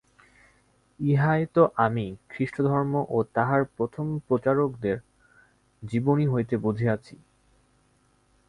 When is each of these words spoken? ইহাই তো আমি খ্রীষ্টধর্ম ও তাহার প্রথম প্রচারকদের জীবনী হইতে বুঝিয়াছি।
ইহাই 0.99 1.41
তো 1.55 1.63
আমি 1.75 2.05
খ্রীষ্টধর্ম 2.29 2.93
ও 3.09 3.17
তাহার 3.33 3.61
প্রথম 3.77 4.05
প্রচারকদের 4.27 4.97
জীবনী 5.83 6.25
হইতে 6.27 6.55
বুঝিয়াছি। 6.57 7.15